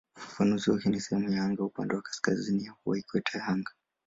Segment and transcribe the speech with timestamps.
[0.17, 3.71] Ufafanuzi wake ni "sehemu ya anga upande wa kaskazini wa ikweta ya anga".